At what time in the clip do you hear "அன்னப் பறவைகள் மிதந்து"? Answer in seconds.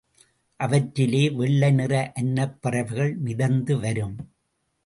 2.15-3.79